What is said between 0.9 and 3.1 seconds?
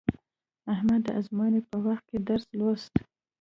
د ازموینې په وخت درس ولوست.